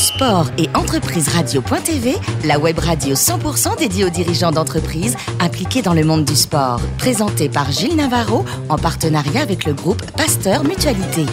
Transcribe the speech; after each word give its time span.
Sport 0.00 0.46
et 0.56 0.70
entreprise 0.74 1.28
radio.tv, 1.28 2.14
la 2.46 2.58
web 2.58 2.78
radio 2.78 3.14
100% 3.14 3.78
dédiée 3.78 4.06
aux 4.06 4.08
dirigeants 4.08 4.50
d'entreprises 4.50 5.14
impliqués 5.40 5.82
dans 5.82 5.92
le 5.92 6.04
monde 6.04 6.24
du 6.24 6.36
sport. 6.36 6.80
Présentée 6.96 7.50
par 7.50 7.70
Gilles 7.70 7.96
Navarro 7.96 8.46
en 8.70 8.78
partenariat 8.78 9.42
avec 9.42 9.66
le 9.66 9.74
groupe 9.74 10.02
Pasteur 10.12 10.64
Mutualité. 10.64 11.26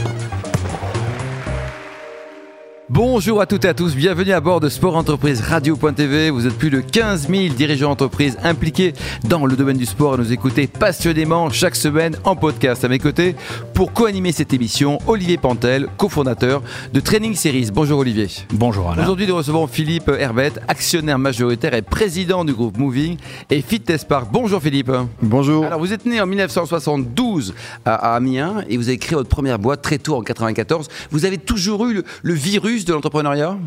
Bonjour 2.97 3.41
à 3.41 3.45
toutes 3.45 3.63
et 3.63 3.67
à 3.67 3.75
tous, 3.75 3.95
bienvenue 3.95 4.31
à 4.31 4.39
bord 4.41 4.59
de 4.59 4.69
Sport 4.69 4.95
Entreprise 4.95 5.41
Radio.tv. 5.41 6.31
Vous 6.31 6.47
êtes 6.47 6.57
plus 6.57 6.71
de 6.71 6.81
15 6.81 7.27
000 7.29 7.53
dirigeants 7.53 7.89
d'entreprise 7.89 8.39
impliqués 8.43 8.93
dans 9.29 9.45
le 9.45 9.55
domaine 9.55 9.77
du 9.77 9.85
sport 9.85 10.15
et 10.15 10.17
nous 10.17 10.33
écoutez 10.33 10.65
passionnément 10.65 11.51
chaque 11.51 11.75
semaine 11.75 12.17
en 12.23 12.35
podcast. 12.35 12.83
À 12.83 12.87
mes 12.87 12.97
côtés, 12.97 13.35
pour 13.75 13.93
co-animer 13.93 14.31
cette 14.31 14.51
émission, 14.51 14.97
Olivier 15.05 15.37
Pantel, 15.37 15.89
cofondateur 15.97 16.63
de 16.91 16.99
Training 16.99 17.35
Series. 17.35 17.69
Bonjour 17.71 17.99
Olivier. 17.99 18.29
Bonjour 18.51 18.89
Alain. 18.89 19.03
Aujourd'hui, 19.03 19.27
nous 19.27 19.35
recevons 19.35 19.67
Philippe 19.67 20.09
Herbette, 20.17 20.59
actionnaire 20.67 21.19
majoritaire 21.19 21.75
et 21.75 21.83
président 21.83 22.45
du 22.45 22.53
groupe 22.53 22.79
Moving 22.79 23.17
et 23.51 23.61
Fitness 23.61 24.05
Park. 24.05 24.29
Bonjour 24.31 24.59
Philippe. 24.59 24.91
Bonjour. 25.21 25.65
Alors 25.65 25.79
vous 25.79 25.93
êtes 25.93 26.07
né 26.07 26.19
en 26.19 26.25
1972 26.25 27.53
à, 27.85 28.15
Amiens 28.15 28.63
et 28.67 28.75
vous 28.75 28.87
avez 28.89 28.97
créé 28.97 29.15
votre 29.15 29.29
première 29.29 29.59
boîte 29.59 29.83
très 29.83 29.99
tôt 29.99 30.15
en 30.15 30.23
94. 30.23 30.87
Vous 31.11 31.25
avez 31.25 31.37
toujours 31.37 31.85
eu 31.85 32.01
le 32.23 32.33
virus 32.33 32.86
de 32.87 32.93
l'entrepreneuriat? 32.93 33.57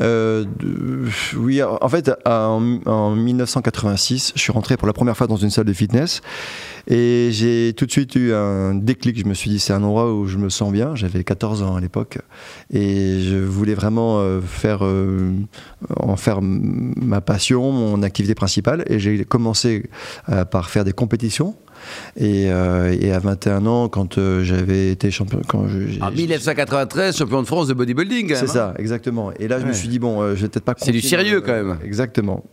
Euh, 0.00 0.44
oui, 1.36 1.62
en 1.62 1.88
fait, 1.88 2.10
en, 2.24 2.60
1986, 2.60 4.32
je 4.34 4.40
suis 4.40 4.52
rentré 4.52 4.76
pour 4.76 4.86
la 4.86 4.92
première 4.92 5.16
fois 5.16 5.26
dans 5.26 5.36
une 5.36 5.50
salle 5.50 5.66
de 5.66 5.72
fitness 5.72 6.22
et 6.88 7.28
j'ai 7.30 7.74
tout 7.76 7.86
de 7.86 7.90
suite 7.90 8.14
eu 8.16 8.32
un 8.32 8.74
déclic. 8.74 9.18
Je 9.18 9.24
me 9.24 9.34
suis 9.34 9.50
dit, 9.50 9.58
c'est 9.58 9.72
un 9.72 9.82
endroit 9.82 10.12
où 10.12 10.26
je 10.26 10.38
me 10.38 10.48
sens 10.48 10.72
bien. 10.72 10.96
J'avais 10.96 11.22
14 11.22 11.62
ans 11.62 11.76
à 11.76 11.80
l'époque 11.80 12.18
et 12.72 13.20
je 13.20 13.36
voulais 13.36 13.74
vraiment 13.74 14.18
euh, 14.18 14.40
faire, 14.40 14.80
euh, 14.82 15.32
en 16.00 16.16
faire 16.16 16.40
ma 16.42 17.20
passion, 17.20 17.70
mon 17.70 18.02
activité 18.02 18.34
principale. 18.34 18.84
Et 18.88 18.98
j'ai 18.98 19.24
commencé 19.24 19.90
par 20.50 20.70
faire 20.70 20.84
des 20.84 20.92
compétitions. 20.92 21.54
Euh, 22.20 22.96
et, 23.00 23.12
à 23.12 23.18
21 23.18 23.66
ans, 23.66 23.88
quand 23.88 24.18
euh, 24.18 24.42
j'avais 24.42 24.90
été 24.90 25.10
champion. 25.10 25.40
Quand 25.46 25.60
en 25.60 26.10
1993, 26.10 27.16
champion 27.16 27.42
de 27.42 27.46
France 27.46 27.68
de 27.68 27.74
bodybuilding. 27.74 28.34
C'est 28.34 28.46
ça, 28.46 28.70
hein. 28.70 28.74
exactement. 28.78 29.32
Et 29.38 29.48
là, 29.48 29.60
je 29.60 29.66
me 29.66 29.72
suis 29.72 29.88
dit, 29.88 29.98
bon, 29.98 30.20
euh, 30.20 30.34
je 30.34 30.42
vais 30.42 30.48
peut-être 30.48 30.64
pas. 30.64 30.74
C'est 30.76 30.92
du 30.92 31.00
sérieux 31.00 31.40
quand 31.40 31.52
même. 31.52 31.78
exactement. 31.84 32.44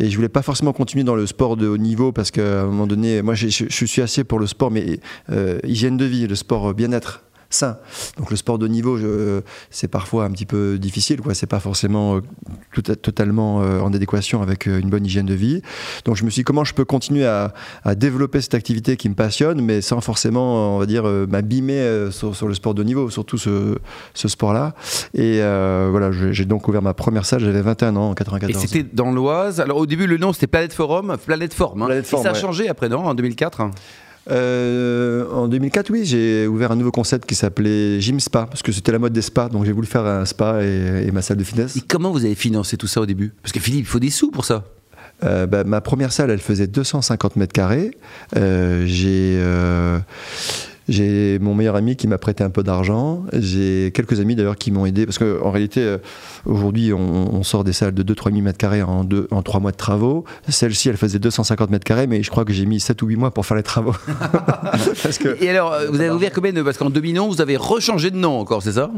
Et 0.00 0.10
je 0.10 0.16
voulais 0.16 0.28
pas 0.28 0.42
forcément 0.42 0.72
continuer 0.72 1.04
dans 1.04 1.16
le 1.16 1.26
sport 1.26 1.56
de 1.56 1.66
haut 1.66 1.78
niveau 1.78 2.12
parce 2.12 2.30
qu'à 2.30 2.62
un 2.62 2.66
moment 2.66 2.86
donné, 2.86 3.22
moi, 3.22 3.34
je, 3.34 3.48
je 3.48 3.84
suis 3.84 4.02
assez 4.02 4.24
pour 4.24 4.38
le 4.38 4.46
sport, 4.46 4.70
mais 4.70 4.98
hygiène 5.64 5.96
de 5.96 6.04
vie, 6.04 6.26
le 6.26 6.34
sport 6.34 6.74
bien-être 6.74 7.24
sain. 7.54 7.78
Donc 8.18 8.30
le 8.30 8.36
sport 8.36 8.58
de 8.58 8.68
niveau, 8.68 8.98
c'est 9.70 9.88
parfois 9.88 10.24
un 10.24 10.30
petit 10.30 10.46
peu 10.46 10.78
difficile, 10.78 11.20
quoi. 11.20 11.34
C'est 11.34 11.46
pas 11.46 11.60
forcément 11.60 12.16
euh, 12.16 12.20
tout, 12.72 12.82
totalement 12.82 13.62
euh, 13.62 13.80
en 13.80 13.92
adéquation 13.92 14.42
avec 14.42 14.66
euh, 14.66 14.80
une 14.80 14.90
bonne 14.90 15.04
hygiène 15.04 15.26
de 15.26 15.34
vie. 15.34 15.62
Donc 16.04 16.16
je 16.16 16.24
me 16.24 16.30
suis 16.30 16.40
dit 16.40 16.44
comment 16.44 16.64
je 16.64 16.74
peux 16.74 16.84
continuer 16.84 17.26
à, 17.26 17.52
développer 17.96 18.40
cette 18.40 18.54
activité 18.54 18.96
qui 18.96 19.08
me 19.08 19.14
passionne, 19.14 19.60
mais 19.60 19.80
sans 19.80 20.00
forcément, 20.00 20.76
on 20.76 20.78
va 20.78 20.86
dire, 20.86 21.04
m'abîmer 21.04 22.08
sur, 22.10 22.48
le 22.48 22.54
sport 22.54 22.74
de 22.74 22.82
niveau, 22.82 23.10
surtout 23.10 23.38
ce, 23.38 23.78
sport-là. 24.14 24.74
Et 25.14 25.38
voilà, 25.38 26.10
j'ai 26.12 26.44
donc 26.44 26.66
ouvert 26.68 26.82
ma 26.82 26.94
première 26.94 27.24
salle. 27.24 27.40
J'avais 27.40 27.62
21 27.62 27.96
ans 27.96 28.10
en 28.10 28.14
94. 28.14 28.64
Et 28.64 28.66
c'était 28.66 28.88
dans 28.92 29.12
l'Oise. 29.12 29.60
Alors 29.60 29.78
au 29.78 29.86
début, 29.86 30.06
le 30.06 30.16
nom 30.16 30.32
c'était 30.32 30.46
Planète 30.46 30.72
Forum, 30.72 31.16
Planète 31.24 31.54
Forme. 31.54 31.82
Hein. 31.82 31.90
et 31.90 32.02
ça 32.02 32.30
a 32.30 32.34
changé 32.34 32.68
après, 32.68 32.88
non, 32.88 33.04
en 33.04 33.14
2004 33.14 33.60
euh, 34.30 35.30
en 35.30 35.48
2004, 35.48 35.90
oui, 35.90 36.04
j'ai 36.04 36.46
ouvert 36.46 36.72
un 36.72 36.76
nouveau 36.76 36.90
concept 36.90 37.26
qui 37.26 37.34
s'appelait 37.34 38.00
Gym 38.00 38.20
Spa, 38.20 38.46
parce 38.46 38.62
que 38.62 38.72
c'était 38.72 38.92
la 38.92 38.98
mode 38.98 39.12
des 39.12 39.22
spas, 39.22 39.48
donc 39.48 39.64
j'ai 39.64 39.72
voulu 39.72 39.86
faire 39.86 40.06
un 40.06 40.24
spa 40.24 40.62
et, 40.62 41.10
ma 41.12 41.22
salle 41.22 41.36
de 41.36 41.44
fitness. 41.44 41.76
Et 41.76 41.80
comment 41.80 42.10
vous 42.10 42.24
avez 42.24 42.34
financé 42.34 42.76
tout 42.76 42.86
ça 42.86 43.00
au 43.00 43.06
début? 43.06 43.32
Parce 43.42 43.52
que 43.52 43.60
Philippe, 43.60 43.84
il 43.84 43.88
faut 43.88 43.98
des 43.98 44.10
sous 44.10 44.30
pour 44.30 44.44
ça. 44.44 44.64
Euh, 45.22 45.46
bah, 45.46 45.64
ma 45.64 45.80
première 45.80 46.12
salle, 46.12 46.30
elle 46.30 46.40
faisait 46.40 46.66
250 46.66 47.36
mètres 47.36 47.52
carrés. 47.52 47.96
Euh, 48.36 48.84
j'ai 48.86 49.38
j'ai 50.88 51.38
mon 51.38 51.54
meilleur 51.54 51.76
ami 51.76 51.96
qui 51.96 52.06
m'a 52.08 52.18
prêté 52.18 52.44
un 52.44 52.50
peu 52.50 52.62
d'argent. 52.62 53.24
J'ai 53.32 53.90
quelques 53.94 54.20
amis 54.20 54.36
d'ailleurs 54.36 54.56
qui 54.56 54.70
m'ont 54.70 54.86
aidé 54.86 55.06
parce 55.06 55.18
qu'en 55.18 55.50
réalité, 55.50 55.80
euh, 55.80 55.98
aujourd'hui, 56.44 56.92
on, 56.92 57.42
sort 57.42 57.64
des 57.64 57.72
salles 57.72 57.92
de 57.92 58.02
2-3 58.02 58.32
000 58.32 58.42
mètres 58.42 58.58
carrés 58.58 58.82
en, 58.82 59.04
deux, 59.04 59.28
en 59.30 59.42
3 59.42 59.60
mois 59.60 59.70
de 59.70 59.76
travaux. 59.76 60.24
Celle-ci, 60.48 60.88
elle 60.88 60.96
faisait 60.96 61.18
250 61.18 61.70
mètres 61.70 61.84
carrés, 61.84 62.06
mais 62.06 62.22
je 62.22 62.30
crois 62.30 62.44
que 62.44 62.52
j'ai 62.52 62.64
mis 62.64 62.80
7 62.80 63.00
ou 63.02 63.06
8 63.06 63.16
mois 63.16 63.30
pour 63.32 63.44
faire 63.44 63.56
les 63.56 63.62
travaux. 63.62 63.94
Et 65.40 65.50
alors, 65.50 65.72
euh, 65.72 65.88
vous 65.90 66.00
avez 66.00 66.10
ouvert 66.10 66.32
combien 66.32 66.52
de. 66.52 66.62
Parce 66.62 66.78
qu'en 66.78 66.90
2011, 66.90 67.36
vous 67.36 67.40
avez 67.42 67.56
rechangé 67.56 68.10
de 68.10 68.16
nom 68.16 68.38
encore, 68.38 68.62
c'est 68.62 68.72
ça? 68.72 68.90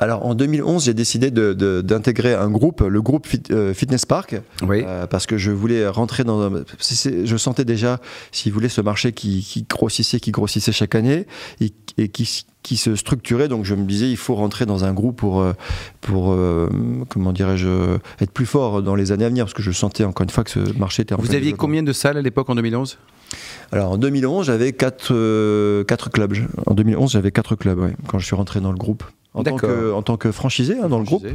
Alors 0.00 0.24
en 0.24 0.34
2011, 0.34 0.86
j'ai 0.86 0.94
décidé 0.94 1.30
d'intégrer 1.30 2.32
un 2.32 2.48
groupe, 2.48 2.80
le 2.80 3.02
groupe 3.02 3.28
euh, 3.50 3.74
Fitness 3.74 4.06
Park, 4.06 4.40
euh, 4.62 5.06
parce 5.06 5.26
que 5.26 5.36
je 5.36 5.50
voulais 5.50 5.86
rentrer 5.88 6.24
dans. 6.24 6.40
Un, 6.40 6.64
je 6.80 7.36
sentais 7.36 7.66
déjà, 7.66 8.00
si 8.32 8.48
vous 8.48 8.54
voulez, 8.54 8.70
ce 8.70 8.80
marché 8.80 9.12
qui, 9.12 9.66
grossissait, 9.68 10.18
qui 10.18 10.30
grossissait 10.30 10.72
chaque 10.72 10.94
année 10.94 11.26
et, 11.60 12.08
qui, 12.08 12.24
se 12.76 12.96
structurait. 12.96 13.48
Donc 13.48 13.66
je 13.66 13.74
me 13.74 13.84
disais, 13.84 14.10
il 14.10 14.16
faut 14.16 14.34
rentrer 14.34 14.64
dans 14.64 14.84
un 14.84 14.94
groupe 14.94 15.16
pour, 15.16 15.42
euh, 15.42 15.52
pour 16.00 16.34
comment 17.10 17.34
dirais-je, 17.34 17.98
être 18.22 18.32
plus 18.32 18.46
fort 18.46 18.82
dans 18.82 18.94
les 18.94 19.12
années 19.12 19.26
à 19.26 19.28
venir, 19.28 19.44
parce 19.44 19.54
que 19.54 19.62
je 19.62 19.70
sentais 19.70 20.04
encore 20.04 20.24
une 20.24 20.30
fois 20.30 20.44
que 20.44 20.50
ce 20.50 20.78
marché 20.78 21.02
était 21.02 21.14
en 21.14 21.18
Vous 21.18 21.34
aviez 21.34 21.52
combien 21.52 21.82
de 21.82 21.92
salles 21.92 22.16
à 22.16 22.22
l'époque 22.22 22.48
en 22.48 22.54
2011 22.54 22.98
alors 23.70 23.92
en 23.92 23.96
2011, 23.96 24.46
j'avais 24.46 24.72
4 24.72 25.84
quatre, 25.84 26.10
clubs. 26.10 26.34
En 26.66 26.74
2011, 26.74 27.12
j'avais 27.12 27.30
4 27.30 27.54
clubs 27.54 27.92
quand 28.08 28.18
je 28.18 28.26
suis 28.26 28.34
rentré 28.34 28.60
dans 28.60 28.72
le 28.72 28.76
groupe 28.76 29.04
en 29.32 29.44
tant, 29.44 29.56
que, 29.56 29.92
en 29.92 30.02
tant 30.02 30.16
que 30.16 30.32
franchisé 30.32 30.76
hein, 30.78 30.88
dans 30.88 30.98
le 30.98 31.04
groupe. 31.04 31.26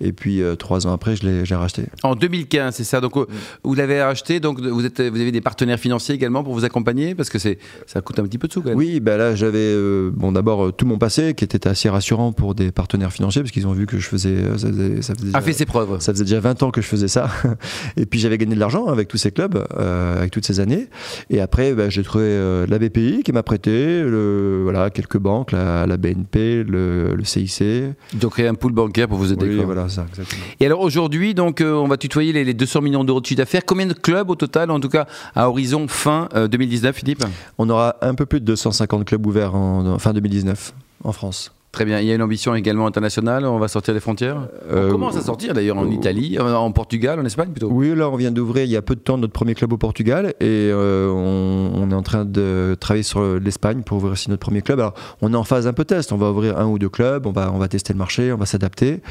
Et 0.00 0.12
puis 0.12 0.40
euh, 0.40 0.56
trois 0.56 0.86
ans 0.86 0.92
après, 0.92 1.16
je 1.16 1.26
l'ai 1.26 1.54
racheté. 1.54 1.84
En 2.02 2.14
2015, 2.14 2.74
c'est 2.74 2.84
ça. 2.84 3.00
Donc 3.02 3.16
euh, 3.16 3.26
vous 3.62 3.74
l'avez 3.74 4.02
racheté. 4.02 4.40
Donc 4.40 4.60
vous, 4.60 4.86
êtes, 4.86 5.02
vous 5.02 5.20
avez 5.20 5.32
des 5.32 5.42
partenaires 5.42 5.78
financiers 5.78 6.14
également 6.14 6.42
pour 6.42 6.54
vous 6.54 6.64
accompagner? 6.64 7.14
Parce 7.14 7.28
que 7.28 7.38
ça 7.38 8.00
coûte 8.00 8.18
un 8.18 8.22
petit 8.22 8.38
peu 8.38 8.48
de 8.48 8.52
sous 8.52 8.62
quand 8.62 8.70
même. 8.70 8.78
Oui, 8.78 9.00
ben 9.00 9.18
là 9.18 9.34
j'avais 9.34 9.58
euh, 9.58 10.10
bon 10.14 10.32
d'abord 10.32 10.74
tout 10.74 10.86
mon 10.86 10.96
passé 10.96 11.34
qui 11.34 11.44
était 11.44 11.68
assez 11.68 11.90
rassurant 11.90 12.32
pour 12.32 12.54
des 12.54 12.72
partenaires 12.72 13.12
financiers 13.12 13.42
parce 13.42 13.52
qu'ils 13.52 13.66
ont 13.66 13.72
vu 13.72 13.86
que 13.86 13.98
je 13.98 14.08
faisais 14.08 14.42
ça 14.56 14.68
faisait, 14.68 15.02
ça 15.02 15.14
faisait 15.14 15.26
déjà, 15.26 15.38
a 15.38 15.42
fait 15.42 15.52
ses 15.52 15.66
preuves. 15.66 16.00
Ça 16.00 16.12
faisait 16.12 16.24
déjà 16.24 16.40
20 16.40 16.62
ans 16.62 16.70
que 16.70 16.80
je 16.80 16.86
faisais 16.86 17.08
ça. 17.08 17.28
et 17.98 18.06
puis 18.06 18.18
j'avais 18.18 18.38
gagné 18.38 18.54
de 18.54 18.60
l'argent 18.60 18.86
avec 18.86 19.08
tous 19.08 19.18
ces 19.18 19.30
clubs, 19.30 19.62
avec 19.76 20.30
toutes 20.30 20.46
ces 20.46 20.60
années. 20.60 20.88
Et 21.28 21.40
après, 21.40 21.74
ben, 21.74 21.90
j'ai 21.90 22.02
trouvé 22.02 22.64
la 22.66 22.78
BPI 22.78 23.22
qui 23.22 23.32
m'a 23.32 23.42
prêté, 23.42 24.02
le, 24.02 24.60
voilà 24.62 24.88
quelques 24.88 25.18
banques, 25.18 25.52
la, 25.52 25.86
la 25.86 25.96
BNP, 25.98 26.64
le, 26.64 27.14
le 27.14 27.24
CIC. 27.26 27.94
Donc 28.14 28.32
créer 28.32 28.48
un 28.48 28.54
pool 28.54 28.72
bancaire 28.72 29.08
pour 29.08 29.18
vous 29.18 29.32
aider. 29.32 29.46
Oui, 29.46 29.64
voilà, 29.64 29.88
ça, 29.88 30.06
exactement. 30.08 30.42
Et 30.60 30.66
alors 30.66 30.80
aujourd'hui, 30.80 31.34
donc 31.34 31.60
euh, 31.60 31.72
on 31.72 31.88
va 31.88 31.96
tutoyer 31.96 32.32
les, 32.32 32.54
200 32.54 32.80
millions 32.80 33.04
d'euros 33.04 33.20
de 33.20 33.26
chiffre 33.26 33.38
d'affaires. 33.38 33.64
Combien 33.64 33.86
de 33.86 33.94
clubs 33.94 34.30
au 34.30 34.36
total, 34.36 34.70
en 34.70 34.80
tout 34.80 34.88
cas 34.88 35.06
à 35.34 35.48
horizon 35.48 35.88
fin 35.88 36.28
2019, 36.34 36.94
euh, 36.94 36.98
Philippe? 36.98 37.24
On 37.58 37.68
aura 37.68 37.96
un 38.02 38.14
peu 38.14 38.26
plus 38.26 38.40
de 38.40 38.44
250 38.46 39.04
clubs 39.04 39.26
ouverts 39.26 39.54
en 39.54 39.98
fin 39.98 40.12
2019 40.12 40.72
en 41.04 41.12
France. 41.12 41.55
Très 41.76 41.84
bien. 41.84 42.00
Il 42.00 42.06
y 42.06 42.10
a 42.10 42.14
une 42.14 42.22
ambition 42.22 42.54
également 42.54 42.86
internationale. 42.86 43.44
On 43.44 43.58
va 43.58 43.68
sortir 43.68 43.92
des 43.92 44.00
frontières. 44.00 44.48
on 44.72 44.88
commence 44.88 45.14
à 45.18 45.20
sortir 45.20 45.52
d'ailleurs 45.52 45.76
en 45.76 45.90
Italie, 45.90 46.38
en 46.40 46.72
Portugal, 46.72 47.20
en 47.20 47.24
Espagne 47.26 47.50
plutôt. 47.50 47.68
Oui, 47.70 47.94
là 47.94 48.08
on 48.08 48.16
vient 48.16 48.30
d'ouvrir 48.30 48.64
il 48.64 48.70
y 48.70 48.76
a 48.76 48.80
peu 48.80 48.94
de 48.94 49.00
temps 49.00 49.18
notre 49.18 49.34
premier 49.34 49.54
club 49.54 49.74
au 49.74 49.76
Portugal 49.76 50.32
et 50.40 50.70
euh, 50.72 51.10
on, 51.10 51.90
est 51.90 51.94
en 51.94 52.02
train 52.02 52.24
de 52.24 52.78
travailler 52.80 53.02
sur 53.02 53.22
l'Espagne 53.38 53.82
pour 53.82 53.98
ouvrir 53.98 54.14
aussi 54.14 54.30
notre 54.30 54.40
premier 54.40 54.62
club. 54.62 54.80
Alors 54.80 54.94
on 55.20 55.34
est 55.34 55.36
en 55.36 55.44
phase 55.44 55.66
un 55.66 55.74
peu 55.74 55.84
test. 55.84 56.12
On 56.12 56.16
va 56.16 56.30
ouvrir 56.30 56.58
un 56.58 56.64
ou 56.64 56.78
deux 56.78 56.88
clubs. 56.88 57.26
On 57.26 57.32
va 57.32 57.52
on 57.52 57.58
va 57.58 57.68
tester 57.68 57.92
le 57.92 57.98
marché, 57.98 58.32
on 58.32 58.38
va 58.38 58.46
s'adapter 58.46 59.02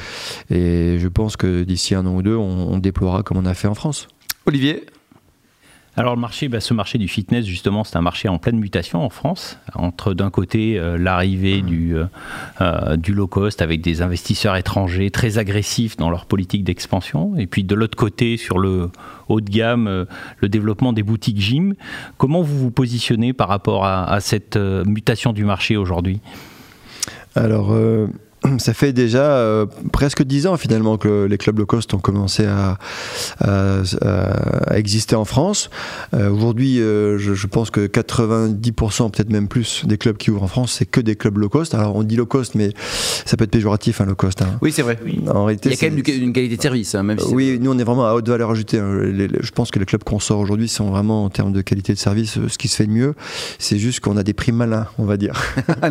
et 0.49 0.97
je 0.97 1.07
pense 1.07 1.37
que 1.37 1.61
d'ici 1.61 1.93
un 1.93 2.07
an 2.07 2.15
ou 2.15 2.23
deux, 2.23 2.35
on, 2.35 2.73
on 2.73 2.79
déploiera 2.79 3.21
comme 3.21 3.37
on 3.37 3.45
a 3.45 3.53
fait 3.53 3.67
en 3.67 3.75
France. 3.75 4.07
Olivier, 4.47 4.87
alors 5.97 6.15
le 6.15 6.21
marché, 6.21 6.49
bah, 6.49 6.59
ce 6.59 6.73
marché 6.73 6.97
du 6.97 7.07
fitness, 7.07 7.45
justement, 7.45 7.85
c'est 7.85 7.95
un 7.95 8.01
marché 8.01 8.27
en 8.27 8.37
pleine 8.37 8.57
mutation 8.57 9.01
en 9.01 9.09
France, 9.09 9.57
entre 9.75 10.13
d'un 10.13 10.29
côté 10.29 10.77
euh, 10.77 10.97
l'arrivée 10.97 11.61
mmh. 11.61 11.65
du, 11.65 11.95
euh, 11.95 12.05
euh, 12.59 12.97
du 12.97 13.13
low 13.13 13.27
cost 13.27 13.61
avec 13.61 13.81
des 13.81 14.01
investisseurs 14.01 14.57
étrangers 14.57 15.09
très 15.09 15.37
agressifs 15.37 15.95
dans 15.95 16.09
leur 16.09 16.25
politique 16.25 16.65
d'expansion, 16.65 17.37
et 17.37 17.47
puis 17.47 17.63
de 17.63 17.75
l'autre 17.75 17.97
côté, 17.97 18.35
sur 18.35 18.59
le 18.59 18.89
haut 19.29 19.39
de 19.39 19.49
gamme, 19.49 20.05
le 20.39 20.49
développement 20.49 20.93
des 20.93 21.01
boutiques 21.01 21.39
gym. 21.39 21.73
Comment 22.17 22.41
vous 22.41 22.57
vous 22.57 22.71
positionnez 22.71 23.33
par 23.33 23.47
rapport 23.47 23.85
à, 23.85 24.11
à 24.11 24.19
cette 24.19 24.57
mutation 24.57 25.33
du 25.33 25.45
marché 25.45 25.77
aujourd'hui? 25.77 26.19
Alors, 27.35 27.75
ça 28.57 28.73
fait 28.73 28.93
déjà 28.93 29.37
euh, 29.37 29.65
presque 29.91 30.23
dix 30.23 30.47
ans 30.47 30.57
finalement 30.57 30.97
que 30.97 31.25
les 31.25 31.37
clubs 31.37 31.57
low 31.57 31.65
cost 31.65 31.93
ont 31.93 31.99
commencé 31.99 32.45
à, 32.45 32.77
exister 34.71 35.15
en 35.15 35.25
France. 35.25 35.69
Euh, 36.13 36.29
aujourd'hui, 36.29 36.79
euh, 36.79 37.17
je, 37.17 37.47
pense 37.47 37.69
que 37.69 37.87
90%, 37.87 39.11
peut-être 39.11 39.29
même 39.29 39.47
plus, 39.47 39.85
des 39.85 39.97
clubs 39.97 40.17
qui 40.17 40.31
ouvrent 40.31 40.43
en 40.43 40.47
France, 40.47 40.73
c'est 40.73 40.85
que 40.85 40.99
des 40.99 41.15
clubs 41.15 41.37
low 41.37 41.49
cost. 41.49 41.73
Alors 41.73 41.95
on 41.95 42.03
dit 42.03 42.15
low 42.15 42.25
cost, 42.25 42.55
mais 42.55 42.71
ça 43.25 43.37
peut 43.37 43.45
être 43.45 43.51
péjoratif, 43.51 44.01
hein, 44.01 44.05
low 44.05 44.15
cost. 44.15 44.41
Hein. 44.41 44.57
Oui, 44.61 44.71
c'est 44.71 44.81
vrai. 44.81 44.97
En 45.27 45.45
réalité, 45.45 45.69
Il 45.69 45.71
y 45.73 45.75
a 45.75 45.77
quand 45.77 45.95
même 45.95 46.03
une, 46.23 46.33
qualité 46.33 46.57
de 46.57 46.61
service, 46.61 46.95
hein, 46.95 47.03
même 47.03 47.19
si 47.19 47.33
Oui, 47.33 47.57
nous 47.61 47.71
on 47.71 47.77
est 47.77 47.83
vraiment 47.83 48.07
à 48.07 48.13
haute 48.13 48.27
valeur 48.27 48.51
ajoutée. 48.51 48.77
je 48.77 49.51
pense 49.51 49.71
que 49.71 49.79
les 49.79 49.85
clubs 49.85 50.03
qu'on 50.03 50.19
sort 50.19 50.39
aujourd'hui 50.39 50.67
sont 50.67 50.89
vraiment 50.89 51.23
en 51.23 51.29
termes 51.29 51.53
de 51.53 51.61
qualité 51.61 51.93
de 51.93 51.99
service 51.99 52.37
ce 52.47 52.57
qui 52.57 52.67
se 52.67 52.75
fait 52.75 52.87
de 52.87 52.91
mieux. 52.91 53.13
C'est 53.59 53.77
juste 53.77 53.99
qu'on 54.01 54.17
a 54.17 54.23
des 54.23 54.33
prix 54.33 54.51
malins, 54.51 54.87
on 54.97 55.05
va 55.05 55.17
dire. 55.17 55.33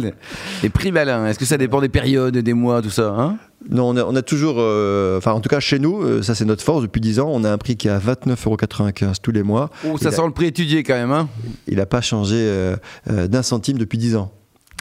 les 0.63 0.69
prix 0.69 0.93
malins, 0.93 1.27
est-ce 1.27 1.39
que 1.39 1.45
ça 1.45 1.59
dépend 1.59 1.81
des 1.81 1.89
périodes 1.89 2.44
des 2.45 2.55
mois, 2.55 2.81
tout 2.83 2.91
ça 2.91 3.09
hein? 3.19 3.37
Non, 3.71 3.89
on 3.89 3.97
a, 3.97 4.05
on 4.05 4.15
a 4.15 4.21
toujours, 4.23 4.57
euh, 4.59 5.17
enfin 5.17 5.33
en 5.33 5.41
tout 5.41 5.49
cas 5.49 5.59
chez 5.59 5.79
nous, 5.79 6.03
euh, 6.03 6.23
ça 6.23 6.35
c'est 6.35 6.45
notre 6.45 6.63
force 6.63 6.83
depuis 6.83 7.01
10 7.01 7.19
ans, 7.21 7.31
on 7.33 7.45
a 7.45 7.51
un 7.51 7.57
prix 7.57 7.77
qui 7.77 7.89
est 7.89 7.91
à 7.91 7.99
29,95€ 7.99 9.15
tous 9.23 9.33
les 9.33 9.43
mois. 9.43 9.71
Oh, 9.87 9.97
ça 9.97 10.05
Il 10.05 10.09
a- 10.09 10.17
sent 10.17 10.27
le 10.27 10.33
prix 10.33 10.47
étudié 10.47 10.83
quand 10.83 10.93
même, 10.95 11.11
hein? 11.13 11.29
Il 11.67 11.77
n'a 11.79 11.87
pas 11.87 12.03
changé 12.03 12.37
euh, 12.39 12.77
d'un 13.07 13.43
centime 13.43 13.79
depuis 13.79 13.97
10 13.99 14.17
ans. 14.17 14.31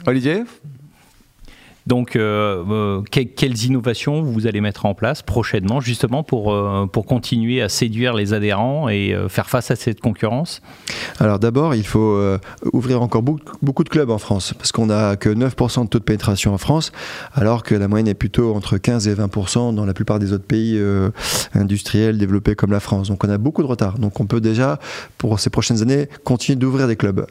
Olivier? 0.06 0.42
Donc, 1.86 2.16
euh, 2.16 2.64
euh, 2.70 3.02
que- 3.10 3.20
quelles 3.20 3.62
innovations 3.64 4.22
vous 4.22 4.46
allez 4.46 4.60
mettre 4.62 4.86
en 4.86 4.94
place 4.94 5.20
prochainement, 5.22 5.80
justement, 5.80 6.22
pour, 6.22 6.52
euh, 6.52 6.86
pour 6.86 7.04
continuer 7.04 7.60
à 7.60 7.68
séduire 7.68 8.14
les 8.14 8.32
adhérents 8.32 8.88
et 8.88 9.14
faire 9.28 9.50
face 9.50 9.70
à 9.70 9.76
cette 9.76 10.00
concurrence? 10.00 10.62
Alors 11.20 11.38
d'abord, 11.38 11.74
il 11.74 11.84
faut 11.86 12.18
ouvrir 12.72 13.02
encore 13.02 13.22
beaucoup, 13.22 13.84
de 13.84 13.88
clubs 13.88 14.10
en 14.10 14.18
France, 14.18 14.54
parce 14.56 14.72
qu'on 14.72 14.86
n'a 14.86 15.16
que 15.16 15.28
9% 15.28 15.84
de 15.84 15.88
taux 15.88 15.98
de 15.98 16.04
pénétration 16.04 16.54
en 16.54 16.58
France, 16.58 16.90
alors 17.34 17.62
que 17.62 17.74
la 17.74 17.86
moyenne 17.88 18.08
est 18.08 18.14
plutôt 18.14 18.54
entre 18.54 18.78
15 18.78 19.06
et 19.08 19.14
20% 19.14 19.74
dans 19.74 19.84
la 19.84 19.92
plupart 19.94 20.18
des 20.18 20.32
autres 20.32 20.44
pays 20.46 20.80
industriels 21.54 22.18
développés 22.18 22.54
comme 22.54 22.72
la 22.72 22.80
France. 22.80 23.08
Donc 23.08 23.24
on 23.24 23.28
a 23.28 23.38
beaucoup 23.38 23.62
de 23.62 23.66
retard. 23.66 23.98
Donc 23.98 24.20
on 24.20 24.26
peut 24.26 24.40
déjà, 24.40 24.78
pour 25.18 25.38
ces 25.40 25.50
prochaines 25.50 25.82
années, 25.82 26.08
continuer 26.24 26.56
d'ouvrir 26.56 26.86
des 26.88 26.96
clubs. 26.96 27.26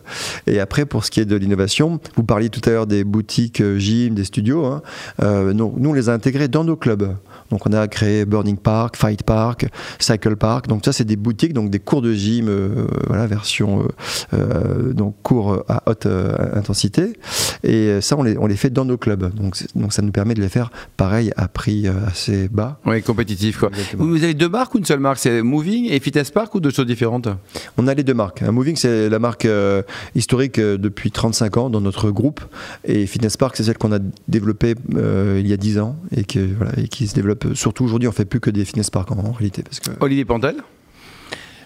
Et 0.47 0.59
après, 0.59 0.85
pour 0.85 1.05
ce 1.05 1.11
qui 1.11 1.19
est 1.19 1.25
de 1.25 1.35
l'innovation, 1.35 1.99
vous 2.15 2.23
parliez 2.23 2.49
tout 2.49 2.61
à 2.65 2.69
l'heure 2.71 2.87
des 2.87 3.03
boutiques 3.03 3.63
gym, 3.77 4.13
des 4.13 4.23
studios. 4.23 4.42
Hein. 4.51 4.81
Euh, 5.21 5.53
nous, 5.53 5.73
nous, 5.77 5.89
on 5.89 5.93
les 5.93 6.09
a 6.09 6.13
intégrés 6.13 6.47
dans 6.47 6.63
nos 6.63 6.75
clubs. 6.75 7.15
Donc 7.53 7.67
on 7.67 7.73
a 7.73 7.87
créé 7.87 8.25
Burning 8.25 8.57
Park, 8.57 8.97
Fight 8.97 9.21
Park, 9.21 9.67
Cycle 9.99 10.35
Park. 10.35 10.67
Donc 10.67 10.83
ça, 10.83 10.91
c'est 10.91 11.03
des 11.03 11.15
boutiques, 11.15 11.53
donc 11.53 11.69
des 11.69 11.77
cours 11.77 12.01
de 12.01 12.11
gym, 12.11 12.47
euh, 12.49 12.87
voilà, 13.05 13.27
version 13.27 13.83
euh, 13.83 13.87
euh, 14.33 14.93
donc 14.93 15.13
cours 15.21 15.63
à 15.69 15.83
haute 15.85 16.07
intensité. 16.07 17.13
Et 17.63 18.01
ça, 18.01 18.17
on 18.17 18.23
les, 18.23 18.39
on 18.39 18.47
les 18.47 18.55
fait 18.55 18.71
dans 18.71 18.85
nos 18.85 18.97
clubs. 18.97 19.31
Donc, 19.35 19.55
donc 19.75 19.93
ça 19.93 20.01
nous 20.01 20.11
permet 20.11 20.33
de 20.33 20.41
les 20.41 20.49
faire 20.49 20.71
pareil 20.97 21.31
à 21.37 21.47
prix 21.47 21.87
assez 21.87 22.47
bas. 22.47 22.79
Oui, 22.87 23.03
compétitif 23.03 23.59
quoi. 23.59 23.69
Exactement. 23.69 24.05
Vous 24.05 24.23
avez 24.23 24.33
deux 24.33 24.49
marques 24.49 24.73
ou 24.73 24.79
une 24.79 24.85
seule 24.85 24.99
marque? 24.99 25.19
C'est 25.19 25.43
Moving 25.43 25.91
et 25.91 25.99
Fitness 25.99 26.31
Park 26.31 26.55
ou 26.55 26.59
deux 26.59 26.71
choses 26.71 26.87
différentes? 26.87 27.27
On 27.77 27.85
a 27.87 27.93
les 27.93 28.03
deux 28.03 28.15
marques. 28.15 28.41
Un 28.41 28.51
Moving, 28.51 28.77
c'est 28.77 29.09
la 29.09 29.19
marque 29.19 29.47
historique 30.15 30.59
depuis 30.59 31.11
35 31.11 31.57
ans 31.57 31.69
dans 31.69 31.81
notre 31.81 32.09
groupe. 32.09 32.41
Et 32.83 33.05
Fitness 33.05 33.37
Park, 33.37 33.55
c'est 33.57 33.63
celle 33.63 33.77
qu'on 33.77 33.93
a 33.93 33.99
développée 34.27 34.73
il 34.89 35.47
y 35.47 35.53
a 35.53 35.57
10 35.57 35.77
ans 35.77 35.97
et, 36.15 36.23
que, 36.23 36.39
voilà, 36.57 36.71
et 36.77 36.87
qui 36.87 37.05
se 37.05 37.13
développe. 37.13 37.42
Surtout 37.53 37.83
aujourd'hui, 37.85 38.07
on 38.07 38.11
fait 38.11 38.25
plus 38.25 38.39
que 38.39 38.49
des 38.49 38.65
Fitness 38.65 38.89
Park 38.89 39.11
en, 39.11 39.17
en 39.19 39.31
réalité. 39.31 39.63
Parce 39.63 39.79
que 39.79 39.91
Olivier 39.99 40.25
Pantel 40.25 40.57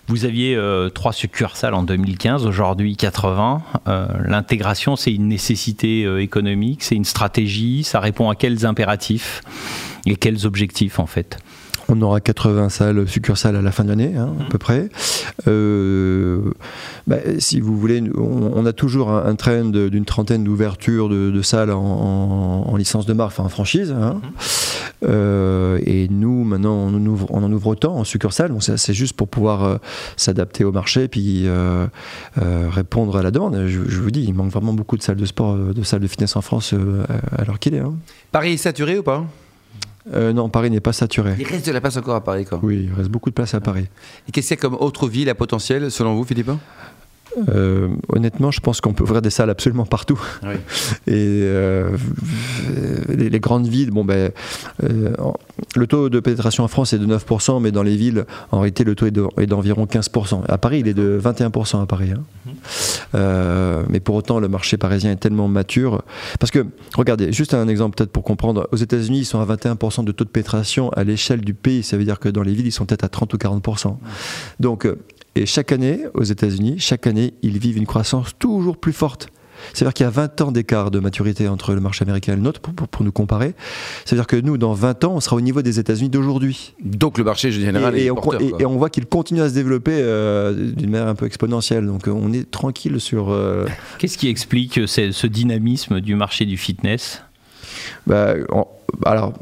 Vous 0.07 0.25
aviez 0.25 0.55
euh, 0.55 0.89
trois 0.89 1.13
succursales 1.13 1.73
en 1.73 1.83
2015, 1.83 2.45
aujourd'hui 2.45 2.95
80. 2.95 3.61
Euh, 3.87 4.07
L'intégration, 4.25 4.95
c'est 4.95 5.13
une 5.13 5.27
nécessité 5.27 6.03
euh, 6.05 6.21
économique, 6.21 6.83
c'est 6.83 6.95
une 6.95 7.05
stratégie, 7.05 7.83
ça 7.83 7.99
répond 7.99 8.29
à 8.29 8.35
quels 8.35 8.65
impératifs 8.65 9.41
et 10.05 10.15
quels 10.15 10.45
objectifs 10.45 10.99
en 10.99 11.07
fait? 11.07 11.37
On 11.89 12.01
aura 12.01 12.19
80 12.19 12.67
salles, 12.69 13.07
succursales 13.07 13.55
à 13.55 13.61
la 13.61 13.71
fin 13.71 13.83
de 13.85 13.89
l'année, 13.89 14.13
hein, 14.17 14.33
à 14.45 14.49
peu 14.49 14.57
près. 14.57 14.89
Euh, 15.47 16.41
bah, 17.07 17.15
si 17.39 17.61
vous 17.61 17.77
voulez, 17.77 18.03
on, 18.15 18.51
on 18.55 18.65
a 18.65 18.73
toujours 18.73 19.09
un, 19.11 19.25
un 19.25 19.35
trend 19.35 19.65
de- 19.65 19.87
d'une 19.87 20.03
trentaine 20.03 20.43
d'ouvertures 20.43 21.07
de, 21.07 21.31
de 21.31 21.41
salles 21.41 21.71
en, 21.71 21.79
en- 21.79 22.69
en 22.69 22.75
licence 22.75 23.05
de 23.05 23.13
marque, 23.13 23.31
enfin 23.31 23.43
en 23.45 23.49
franchise. 23.49 23.91
hein. 23.97 24.19
Euh, 25.05 25.79
et 25.85 26.07
nous, 26.09 26.43
maintenant, 26.43 26.73
on 26.73 26.87
en 26.95 27.05
ouvre, 27.05 27.27
on 27.29 27.43
en 27.43 27.51
ouvre 27.53 27.67
autant 27.67 27.95
en 27.95 28.03
succursales. 28.03 28.51
Bon, 28.51 28.59
c'est 28.59 28.93
juste 28.93 29.15
pour 29.15 29.27
pouvoir 29.27 29.63
euh, 29.63 29.77
s'adapter 30.17 30.63
au 30.65 30.71
marché 30.71 31.07
puis 31.07 31.43
euh, 31.47 31.85
euh, 32.41 32.67
répondre 32.69 33.15
à 33.15 33.21
la 33.23 33.31
demande. 33.31 33.55
Je, 33.67 33.79
je 33.87 34.01
vous 34.01 34.11
dis, 34.11 34.23
il 34.27 34.33
manque 34.33 34.51
vraiment 34.51 34.73
beaucoup 34.73 34.97
de 34.97 35.03
salles 35.03 35.15
de 35.17 35.25
sport, 35.25 35.55
de 35.55 35.83
salles 35.83 36.01
de 36.01 36.07
fitness 36.07 36.35
en 36.35 36.41
France 36.41 36.73
à, 36.73 37.41
à 37.41 37.45
l'heure 37.45 37.59
qu'il 37.59 37.75
est. 37.75 37.79
hein. 37.79 37.93
Paris 38.31 38.53
est 38.53 38.57
saturé 38.57 38.97
ou 38.97 39.03
pas? 39.03 39.23
Euh, 40.13 40.33
non, 40.33 40.49
Paris 40.49 40.69
n'est 40.69 40.79
pas 40.79 40.93
saturé. 40.93 41.35
Il 41.39 41.45
reste 41.45 41.67
de 41.67 41.71
la 41.71 41.81
place 41.81 41.97
encore 41.97 42.15
à 42.15 42.23
Paris 42.23 42.45
quoi. 42.45 42.59
Oui, 42.63 42.87
il 42.89 42.93
reste 42.93 43.09
beaucoup 43.09 43.29
de 43.29 43.35
place 43.35 43.53
à 43.53 43.59
Paris. 43.59 43.87
Et 44.27 44.31
qu'est-ce 44.31 44.47
qu'il 44.47 44.57
y 44.57 44.59
a 44.59 44.61
comme 44.61 44.75
autre 44.75 45.07
ville 45.07 45.29
à 45.29 45.35
potentiel 45.35 45.91
selon 45.91 46.15
vous 46.15 46.23
Philippe 46.23 46.51
Euh, 47.49 47.89
honnêtement, 48.09 48.51
je 48.51 48.59
pense 48.59 48.81
qu'on 48.81 48.93
peut 48.93 49.03
ouvrir 49.03 49.21
des 49.21 49.29
salles 49.29 49.49
absolument 49.49 49.85
partout. 49.85 50.19
Oui. 50.43 50.55
Et 51.07 51.41
euh, 51.43 51.89
les, 53.09 53.29
les 53.29 53.39
grandes 53.39 53.67
villes, 53.67 53.91
bon 53.91 54.03
ben, 54.05 54.31
euh, 54.83 55.13
le 55.75 55.87
taux 55.87 56.09
de 56.09 56.19
pénétration 56.19 56.63
en 56.63 56.67
France 56.67 56.93
est 56.93 56.99
de 56.99 57.05
9%, 57.05 57.61
mais 57.61 57.71
dans 57.71 57.83
les 57.83 57.95
villes, 57.95 58.25
en 58.51 58.59
réalité, 58.59 58.83
le 58.83 58.95
taux 58.95 59.05
est 59.05 59.11
de- 59.11 59.27
d'environ 59.45 59.85
15%. 59.85 60.43
À 60.47 60.57
Paris, 60.57 60.79
il 60.79 60.87
est 60.87 60.93
de 60.93 61.19
21% 61.21 61.81
à 61.81 61.85
Paris. 61.85 62.11
hein. 62.15 62.51
Euh, 63.15 63.83
mais 63.89 63.99
pour 63.99 64.15
autant, 64.15 64.39
le 64.39 64.47
marché 64.47 64.77
parisien 64.77 65.11
est 65.11 65.15
tellement 65.17 65.47
mature. 65.47 66.03
Parce 66.39 66.51
que, 66.51 66.65
regardez, 66.95 67.31
juste 67.31 67.53
un 67.53 67.67
exemple 67.67 67.95
peut-être 67.97 68.11
pour 68.11 68.23
comprendre. 68.23 68.67
Aux 68.71 68.77
États-Unis, 68.77 69.19
ils 69.19 69.25
sont 69.25 69.39
à 69.39 69.45
21% 69.45 70.03
de 70.03 70.11
taux 70.11 70.23
de 70.25 70.29
pénétration 70.29 70.89
à 70.91 71.03
l'échelle 71.03 71.41
du 71.41 71.53
pays. 71.53 71.83
Ça 71.83 71.97
veut 71.97 72.03
dire 72.03 72.19
que 72.19 72.29
dans 72.29 72.43
les 72.43 72.53
villes, 72.53 72.67
ils 72.67 72.71
sont 72.71 72.85
peut-être 72.85 73.03
à 73.03 73.09
30 73.09 73.33
ou 73.33 73.37
40%. 73.37 73.97
Donc, 74.59 74.85
euh, 74.85 74.97
et 75.37 75.45
chaque 75.45 75.71
année, 75.71 76.01
aux 76.13 76.23
États-Unis, 76.23 76.75
chaque 76.79 77.07
année, 77.07 77.33
ils 77.41 77.57
vivent 77.57 77.77
une 77.77 77.85
croissance 77.87 78.31
toujours 78.39 78.77
plus 78.77 78.93
forte. 78.93 79.27
C'est-à-dire 79.73 79.93
qu'il 79.95 80.03
y 80.03 80.07
a 80.07 80.11
20 80.11 80.41
ans 80.41 80.51
d'écart 80.51 80.91
de 80.91 80.99
maturité 80.99 81.47
entre 81.47 81.73
le 81.73 81.81
marché 81.81 82.03
américain 82.03 82.33
et 82.33 82.35
le 82.35 82.43
nôtre, 82.43 82.59
pour, 82.61 82.73
pour- 82.75 82.87
pour 82.87 83.03
nous 83.03 83.11
comparer. 83.11 83.55
C'est-à-dire 84.05 84.27
que 84.27 84.35
nous, 84.35 84.55
dans 84.59 84.73
20 84.73 85.03
ans, 85.05 85.13
on 85.15 85.19
sera 85.19 85.35
au 85.35 85.41
niveau 85.41 85.63
des 85.63 85.79
États-Unis 85.79 86.09
d'aujourd'hui. 86.09 86.75
Donc 86.83 87.17
le 87.17 87.23
marché 87.23 87.51
général 87.51 87.97
Et, 87.97 88.01
est 88.01 88.05
et 88.05 88.11
on, 88.11 88.15
porteur, 88.15 88.39
et- 88.41 88.49
quoi. 88.51 88.61
et 88.61 88.65
on 88.67 88.77
voit 88.77 88.91
qu'il 88.91 89.07
continue 89.07 89.41
à 89.41 89.49
se 89.49 89.55
développer 89.55 89.93
euh, 89.95 90.53
d'une 90.73 90.91
manière 90.91 91.07
un 91.07 91.15
peu 91.15 91.25
exponentielle. 91.25 91.87
Donc 91.87 92.07
euh, 92.07 92.11
on 92.11 92.31
est 92.33 92.49
tranquille 92.51 92.99
sur. 92.99 93.29
euh, 93.31 93.65
Qu'est-ce 93.97 94.19
qui 94.19 94.27
explique 94.29 94.81
ce, 94.87 95.11
ce 95.11 95.25
dynamisme 95.25 96.01
du 96.01 96.13
marché 96.13 96.45
du 96.45 96.57
fitness? 96.57 97.23
Bah, 98.05 98.35
alors, 99.05 99.33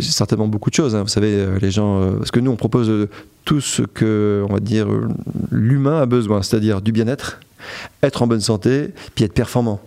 certainement 0.00 0.48
beaucoup 0.48 0.70
de 0.70 0.74
choses. 0.74 0.94
hein. 0.94 1.02
Vous 1.02 1.08
savez, 1.08 1.32
euh, 1.34 1.58
les 1.60 1.70
gens. 1.70 2.00
euh, 2.00 2.12
parce 2.18 2.30
que 2.30 2.40
nous, 2.40 2.50
on 2.50 2.56
propose 2.56 2.88
euh, 2.88 3.08
tout 3.44 3.60
ce 3.60 3.82
que, 3.82 4.44
on 4.48 4.52
va 4.52 4.60
dire, 4.60 4.86
l'humain 5.50 6.02
a 6.02 6.06
besoin, 6.06 6.42
c'est-à-dire 6.42 6.80
du 6.80 6.92
bien-être, 6.92 7.40
être 8.02 8.22
en 8.22 8.26
bonne 8.26 8.40
santé, 8.40 8.90
puis 9.14 9.24
être 9.24 9.32
performant. 9.32 9.80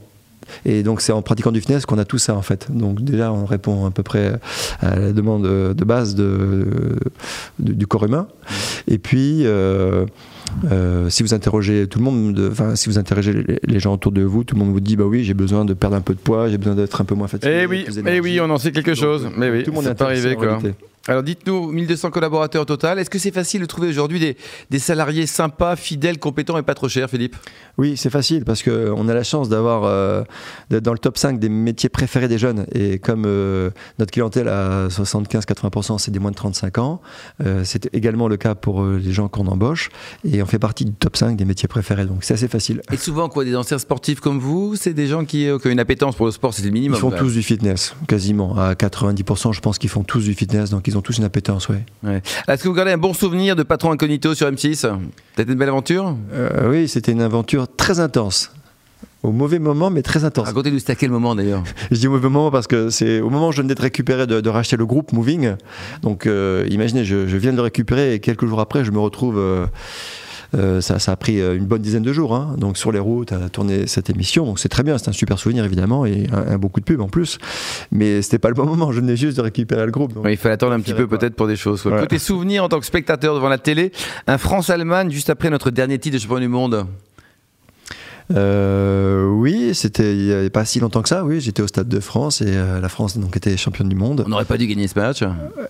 Et 0.65 0.83
donc, 0.83 1.01
c'est 1.01 1.11
en 1.13 1.21
pratiquant 1.21 1.51
du 1.51 1.61
fitness 1.61 1.85
qu'on 1.85 1.99
a 1.99 2.05
tout 2.05 2.17
ça, 2.17 2.35
en 2.35 2.41
fait. 2.41 2.67
Donc, 2.69 3.01
déjà, 3.01 3.31
on 3.31 3.45
répond 3.45 3.85
à 3.85 3.91
peu 3.91 4.03
près 4.03 4.33
à 4.81 4.99
la 4.99 5.13
demande 5.13 5.43
de 5.43 5.85
base 5.85 6.15
du 7.59 7.87
corps 7.87 8.05
humain. 8.05 8.27
Et 8.87 8.97
puis. 8.97 9.45
Euh, 10.71 11.09
si 11.09 11.24
vous 11.24 11.33
interrogez 11.33 11.88
tout 11.88 12.00
le 12.00 12.06
monde, 12.06 12.50
enfin 12.51 12.75
si 12.75 12.89
vous 12.89 12.98
interrogez 12.98 13.33
les, 13.33 13.59
les 13.63 13.80
gens 13.80 13.94
autour 13.94 14.12
de 14.12 14.21
vous, 14.21 14.44
tout 14.44 14.56
le 14.56 14.59
monde 14.62 14.71
vous 14.71 14.80
dit 14.80 14.95
bah 14.95 15.06
oui 15.06 15.24
j'ai 15.24 15.33
besoin 15.33 15.65
de 15.65 15.74
perdre 15.74 15.95
un 15.95 16.01
peu 16.01 16.13
de 16.13 16.19
poids, 16.19 16.50
j'ai 16.50 16.57
besoin 16.57 16.75
d'être 16.75 17.00
un 17.01 17.06
peu 17.06 17.15
moins 17.15 17.27
fatigué. 17.27 17.62
Eh 17.63 17.65
oui, 17.65 17.83
plus 17.83 18.01
eh 18.06 18.19
oui, 18.19 18.39
on 18.42 18.50
en 18.50 18.57
sait 18.57 18.71
quelque 18.71 18.92
Donc, 18.92 18.95
chose. 19.00 19.25
euh, 19.25 19.30
Mais 19.38 19.50
oui, 19.50 19.63
tout 19.63 19.71
le 19.71 19.75
monde 19.75 19.88
est 19.88 19.95
pas 19.95 20.06
arrivé 20.06 20.36
quoi. 20.36 20.59
Alors 21.07 21.24
dites-nous, 21.24 21.71
1200 21.71 22.12
collaborateurs 22.12 22.62
au 22.62 22.65
total. 22.65 23.00
Est-ce 23.00 23.10
que 23.10 23.17
c'est 23.17 23.31
facile 23.34 23.62
de 23.62 23.65
trouver 23.65 23.88
aujourd'hui 23.88 24.20
des, 24.20 24.38
des 24.70 24.77
salariés 24.79 25.25
sympas, 25.25 25.75
fidèles, 25.75 26.20
compétents 26.20 26.58
et 26.60 26.62
pas 26.62 26.75
trop 26.75 26.88
chers, 26.89 27.10
Philippe? 27.10 27.36
Oui, 27.79 27.98
c'est 27.98 28.12
facile 28.12 28.46
parce 28.46 28.62
qu'on 28.62 29.10
a 29.10 29.13
la 29.13 29.24
chance 29.24 29.50
d'avoir 29.50 29.84
euh, 29.86 30.24
d'être 30.70 30.84
dans 30.84 30.93
le 30.93 31.00
top 31.00 31.17
5 31.17 31.39
des 31.39 31.50
métiers 31.50 31.89
préférés 31.89 32.27
des 32.27 32.38
jeunes. 32.38 32.67
Et 32.74 33.00
comme 33.00 33.24
euh, 33.25 33.72
notre 33.98 34.12
clientèle 34.12 34.48
à 34.48 34.89
75-80%, 34.89 35.98
c'est 35.98 36.12
des 36.12 36.20
moins 36.20 36.29
de 36.31 36.36
35 36.36 36.77
ans, 36.77 37.01
euh, 37.43 37.63
c'est 37.63 37.89
également 37.96 38.27
le 38.27 38.38
cas 38.38 38.53
pour 38.53 38.84
euh, 38.84 39.01
les 39.03 39.12
gens 39.12 39.27
qu'on 39.27 39.48
embauche. 39.48 39.89
Et 40.24 40.43
on 40.43 40.46
fait 40.46 40.60
partie 40.60 40.86
du 40.86 40.93
top 40.93 41.17
5 41.17 41.36
des 41.36 41.46
métiers 41.46 41.67
préférés. 41.67 42.05
Donc 42.05 42.24
c'est 42.24 42.36
assez 42.36 42.48
facile. 42.48 42.81
Et 42.91 42.98
souvent, 42.98 43.27
quoi, 43.27 43.43
des 43.43 43.55
anciens 43.55 43.79
sportifs 43.79 44.20
comme 44.20 44.38
vous, 44.39 44.75
c'est 44.75 44.93
des 44.93 45.08
gens 45.08 45.25
qui, 45.25 45.48
euh, 45.48 45.58
qui 45.58 45.67
ont 45.67 45.72
une 45.72 45.79
appétence 45.79 46.15
pour 46.15 46.27
le 46.27 46.31
sport, 46.31 46.53
c'est 46.53 46.62
le 46.62 46.67
Ils 46.67 46.74
minimum. 46.74 47.00
font 47.00 47.10
quand 47.10 47.17
tous 47.17 47.34
du 47.34 47.41
fitness, 47.41 47.96
quasiment. 48.08 48.55
À 48.58 48.74
90%, 48.75 49.53
je 49.53 49.60
pense 49.62 49.79
qu'ils 49.79 49.89
font 49.89 50.03
tous 50.03 50.25
du 50.25 50.36
fitness. 50.36 50.70
Donc 50.70 50.88
ils 50.91 50.98
ont 50.98 51.01
tous 51.01 51.17
une 51.17 51.24
appétence, 51.24 51.67
ouais. 51.69 51.83
Est-ce 52.48 52.63
que 52.63 52.67
vous 52.67 52.74
gardez 52.74 52.91
un 52.91 52.98
bon 52.98 53.13
souvenir 53.13 53.55
de 53.55 53.63
Patron 53.63 53.91
Incognito 53.91 54.33
sur 54.36 54.48
M6 54.50 54.81
Peut-être 55.36 55.50
une 55.50 55.55
belle 55.57 55.69
aventure? 55.69 56.15
Euh, 56.33 56.69
oui, 56.69 56.88
c'était 56.88 57.12
une 57.12 57.21
aventure 57.21 57.67
très 57.75 58.00
intense. 58.00 58.51
Au 59.24 59.31
mauvais 59.31 59.60
moment, 59.60 59.89
mais 59.91 60.01
très 60.01 60.24
intense. 60.25 60.48
Racontez-nous, 60.48 60.79
c'était 60.79 60.93
à 60.93 60.95
quel 60.95 61.12
moment 61.12 61.36
d'ailleurs? 61.36 61.63
Je 61.91 61.98
dis 61.98 62.07
au 62.07 62.12
mauvais 62.12 62.27
moment 62.29 62.50
parce 62.50 62.65
que 62.67 62.89
c'est 62.89 63.21
au 63.21 63.29
moment 63.29 63.50
où 63.50 63.51
je 63.51 63.62
venais 63.62 63.75
de 63.75 63.81
récupérer, 63.81 64.25
de, 64.25 64.41
de 64.41 64.50
racheter 64.50 64.77
le 64.77 64.86
groupe 64.88 65.13
Moving. 65.13 65.53
Donc 66.01 66.25
euh, 66.25 66.65
imaginez, 66.69 67.05
je, 67.05 67.27
je 67.27 67.38
viens 67.38 67.51
de 67.51 67.57
le 67.57 67.62
récupérer 67.62 68.15
et 68.15 68.19
quelques 68.19 68.48
jours 68.48 68.60
après, 68.60 68.83
je 68.83 68.89
me 68.91 69.00
retrouve. 69.00 69.38
euh, 69.38 69.67
euh, 70.55 70.81
ça, 70.81 71.00
ça 71.00 71.12
a 71.12 71.15
pris 71.15 71.39
euh, 71.39 71.55
une 71.55 71.65
bonne 71.65 71.81
dizaine 71.81 72.03
de 72.03 72.13
jours, 72.13 72.36
hein, 72.36 72.55
donc 72.58 72.77
sur 72.77 72.91
les 72.91 73.00
routes, 73.00 73.31
à 73.31 73.50
tourner 73.50 73.88
cette 73.88 74.10
émission. 74.10 74.46
Donc 74.46 74.60
c'est 74.60 74.70
très 74.70 74.84
bien, 74.84 74.98
c'est 74.98 75.10
un 75.10 75.13
super 75.13 75.39
souvenir 75.39 75.63
évidemment 75.65 76.05
et 76.05 76.27
un, 76.31 76.53
un 76.53 76.58
beau 76.58 76.70
coup 76.70 76.79
de 76.79 76.86
pub 76.86 77.01
en 77.01 77.08
plus. 77.08 77.38
Mais 77.91 78.22
c'était 78.22 78.39
pas 78.39 78.50
le 78.50 78.55
bon 78.55 78.65
moment, 78.65 78.91
je 78.91 79.00
venais 79.00 79.15
juste 79.15 79.38
de 79.38 79.41
récupérer 79.41 79.86
le 79.86 79.91
groupe. 79.91 80.13
Il 80.29 80.38
fallait 80.38 80.53
attendre 80.53 80.74
un 80.74 80.79
petit 80.79 80.93
peu 80.93 81.08
peut-être 81.08 81.36
pour 81.36 81.48
des 81.48 81.55
choses. 81.55 81.81
quoi. 81.81 81.93
Ouais. 81.93 82.00
Côté 82.01 82.20
souvenir 82.20 82.63
en 82.63 82.70
tant 82.70 82.79
que 82.79 82.86
spectateur 82.86 83.36
devant 83.36 83.50
la 83.50 83.58
télé, 83.58 83.91
un 84.27 84.38
France-Allemagne 84.38 85.10
juste 85.12 85.29
après 85.29 85.50
notre 85.50 85.72
dernier 85.72 86.00
titre 86.00 86.15
de 86.17 86.22
champion 86.22 86.39
du 86.39 86.48
monde. 86.48 86.86
Euh, 88.35 89.25
oui, 89.27 89.71
c'était 89.73 90.13
il 90.15 90.25
n'y 90.25 90.31
avait 90.31 90.50
pas 90.50 90.65
si 90.65 90.79
longtemps 90.79 91.01
que 91.01 91.09
ça. 91.09 91.23
Oui, 91.25 91.41
j'étais 91.41 91.61
au 91.61 91.67
Stade 91.67 91.88
de 91.88 92.00
France 92.00 92.41
et 92.41 92.45
euh, 92.47 92.79
la 92.79 92.89
France 92.89 93.17
donc 93.17 93.35
était 93.38 93.55
championne 93.57 93.89
du 93.89 93.95
monde. 93.95 94.23
On 94.25 94.29
n'aurait 94.29 94.45
pas 94.45 94.57
dû 94.57 94.67
gagner 94.67 94.88
ce 94.88 94.97
match. 95.00 95.23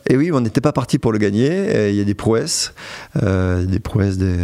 Et 0.08 0.18
oui, 0.18 0.32
on 0.34 0.42
n'était 0.42 0.62
pas 0.62 0.72
parti 0.72 0.98
pour 1.00 1.12
le 1.12 1.18
gagner. 1.18 1.90
Il 1.90 1.96
y 1.96 2.02
a 2.02 2.04
des 2.04 2.14
prouesses, 2.14 2.74
euh, 3.24 3.66
des 3.66 3.80
prouesses 3.80 4.18
des, 4.18 4.36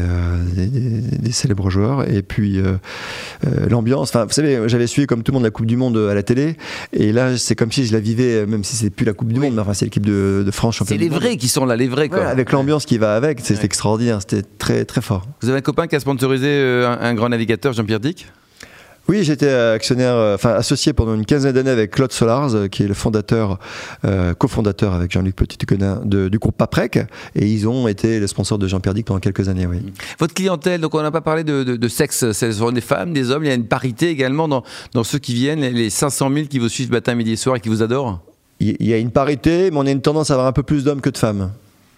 des, 0.56 0.68
des- 0.68 1.18
des 1.18 1.32
célèbres 1.32 1.70
joueurs. 1.70 2.10
Et 2.10 2.22
puis 2.24 2.60
l'ambiance. 3.70 4.10
Enfin, 4.10 4.26
vous 4.26 4.34
savez, 4.34 4.62
j'avais 4.68 4.88
suivi 4.88 5.08
comme 5.08 5.24
tout 5.24 5.32
le 5.32 5.36
monde 5.36 5.44
la 5.44 5.52
Coupe 5.52 5.66
du 5.66 5.78
Monde 5.78 5.98
à 5.98 6.14
la 6.14 6.24
télé. 6.24 6.56
Et 6.94 7.12
là, 7.12 7.38
c'est 7.38 7.56
comme 7.56 7.72
si 7.72 7.86
je 7.86 7.94
la 7.94 8.00
vivais, 8.00 8.46
même 8.46 8.64
si 8.64 8.76
c'est 8.76 8.90
plus 8.90 9.06
la 9.06 9.14
Coupe 9.14 9.32
du 9.32 9.40
Monde, 9.40 9.54
mais 9.54 9.62
enfin 9.62 9.74
c'est 9.74 9.86
l'équipe 9.86 10.06
de, 10.06 10.44
de 10.46 10.52
France 10.52 10.76
C'est 10.76 10.80
championne. 10.80 11.00
les 11.00 11.06
du 11.06 11.12
monde. 11.12 11.22
vrais 11.22 11.38
qui 11.38 11.48
sont 11.48 11.66
là, 11.66 11.76
les 11.76 11.88
vrais 11.88 12.10
quoi. 12.10 12.20
Ouais, 12.20 12.26
avec 12.26 12.52
l'ambiance 12.52 12.86
qui 12.86 12.98
va 12.98 13.16
avec, 13.16 13.40
c'est 13.44 13.58
Ouais. 13.58 13.66
extraordinaire. 13.66 14.20
C'était 14.22 14.44
très 14.58 14.86
très 14.86 15.02
fort. 15.02 15.26
Vous 15.42 15.50
avez 15.50 15.58
un 15.60 15.62
copain 15.62 15.88
qui 15.88 15.96
a 15.96 16.00
sponsorisé 16.00 16.84
un, 16.86 16.98
un 17.02 17.14
grand 17.14 17.30
navigateur, 17.30 17.74
Jean-Pierre 17.74 18.00
Oui, 19.10 19.24
j'étais 19.24 19.50
actionnaire, 19.50 20.16
euh, 20.16 20.36
enfin 20.36 20.50
associé 20.52 20.92
pendant 20.92 21.16
une 21.16 21.26
quinzaine 21.26 21.54
d'années 21.54 21.70
avec 21.70 21.92
Claude 21.92 22.12
Solars, 22.12 22.54
euh, 22.56 22.68
qui 22.68 22.84
est 22.84 22.88
le 22.90 22.94
fondateur, 22.94 23.58
euh, 24.04 24.34
cofondateur 24.34 24.94
avec 24.94 25.12
Jean-Luc 25.14 25.34
Petit-Guenin 25.34 26.02
de- 26.04 26.28
du 26.28 26.40
groupe 26.40 26.58
Paprec, 26.58 26.98
et 27.34 27.48
ils 27.48 27.70
ont 27.70 27.88
été 27.88 28.20
les 28.20 28.28
sponsors 28.28 28.58
de 28.58 28.68
Jean-Pierre 28.68 28.94
Dick 28.94 29.06
pendant 29.06 29.22
quelques 29.22 29.48
années, 29.48 29.66
oui. 29.66 29.78
Votre 30.20 30.34
clientèle, 30.34 30.82
donc 30.82 30.94
on 30.94 31.02
n'a 31.02 31.10
pas 31.12 31.22
parlé 31.22 31.46
de, 31.46 31.64
de- 31.64 31.78
de 31.78 31.88
sexe, 31.88 32.34
ce 32.34 32.52
sont 32.52 32.72
des 32.74 32.82
femmes, 32.82 33.14
des 33.14 33.32
hommes, 33.32 33.46
il 33.46 33.48
y 33.48 33.52
a 33.52 33.56
une 33.56 33.68
parité 33.68 34.10
également 34.10 34.50
dans, 34.50 34.64
dans 34.94 35.06
ceux 35.06 35.20
qui 35.20 35.34
viennent, 35.34 35.62
les 35.62 35.90
500 35.90 36.30
000 36.34 36.48
qui 36.48 36.60
vous 36.60 36.68
suivent 36.68 36.92
matin, 36.92 37.16
midi 37.16 37.32
et 37.32 37.36
soir 37.38 37.56
et 37.56 37.60
qui 37.62 37.70
vous 37.70 37.82
adorent? 37.84 38.20
Il 38.60 38.76
y 38.86 38.94
a 38.94 38.98
une 38.98 39.12
parité, 39.12 39.72
mais 39.72 39.78
on 39.78 39.86
a 39.86 39.92
une 39.92 40.02
tendance 40.02 40.32
à 40.32 40.34
avoir 40.34 40.48
un 40.48 40.52
peu 40.52 40.64
plus 40.64 40.84
d'hommes 40.84 41.00
que 41.00 41.12
de 41.12 41.18
femmes. 41.18 41.52